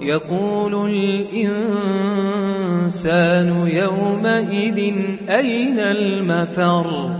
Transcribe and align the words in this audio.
يقول 0.00 0.90
الإنسان 0.90 1.68
يومئذ 3.72 4.94
أين 5.28 5.78
المفر؟ 5.78 7.10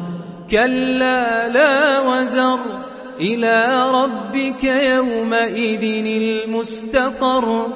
كلا 0.51 1.49
لا 1.49 2.01
وزر. 2.01 2.59
إلى 3.21 3.87
ربك 3.91 4.65
يومئذ 4.65 6.07
المستقر. 6.07 7.67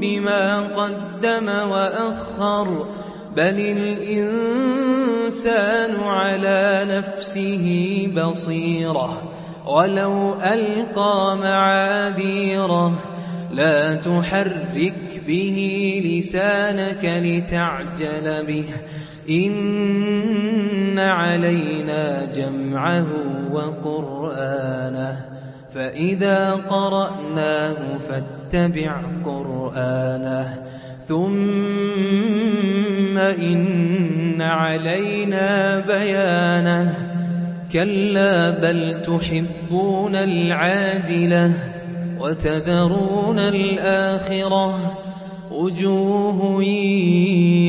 بما 0.00 0.60
قدم 0.60 1.48
وأخر. 1.48 2.86
بل 3.36 3.60
الإنسان 3.78 5.50
على 6.00 6.86
نفسه 6.88 8.08
بصيرة 8.16 9.22
ولو 9.66 10.34
ألقى 10.34 11.36
معاذيره 11.40 12.94
لا 13.52 13.94
تحرك 13.94 15.22
به 15.26 16.00
لسانك 16.04 17.04
لتعجل 17.04 18.46
به 18.46 18.64
إن 19.30 20.98
علينا 20.98 22.24
جمعه 22.24 23.06
وقرآنه 23.52 25.41
فإذا 25.74 26.52
قرأناه 26.52 27.76
فاتبع 28.08 28.96
قرآنه 29.24 30.62
ثم 31.08 33.18
إن 33.18 34.42
علينا 34.42 35.80
بيانه. 35.80 36.94
كلا 37.72 38.50
بل 38.50 39.02
تحبون 39.02 40.16
العاجلة 40.16 41.52
وتذرون 42.20 43.38
الآخرة. 43.38 44.98
وجوه 45.50 46.62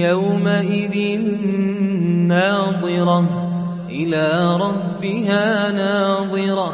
يومئذ 0.03 1.19
ناظرة 2.27 3.49
إلى 3.89 4.57
ربها 4.57 5.71
ناظرة. 5.71 6.73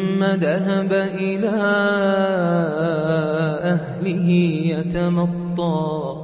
ذهب 0.23 0.93
إلى 0.93 1.51
أهله 3.63 4.29
يتمطى. 4.65 6.15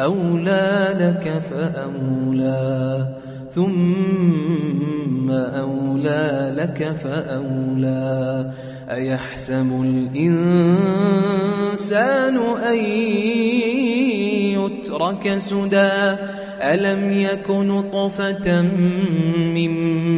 أولى 0.00 0.94
لك 0.98 1.42
فأولى 1.50 3.08
ثم 3.52 5.30
أولى 5.30 6.54
لك 6.56 6.92
فأولى. 7.04 8.50
أيحسب 8.90 9.82
الإنسان 9.82 10.76
أن 12.66 12.78
يترك 14.54 15.38
سدى؟ 15.38 16.16
ألم 16.62 17.12
يك 17.12 17.50
نطفة 17.50 18.62
من 19.54 19.70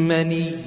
مني؟ 0.08 0.66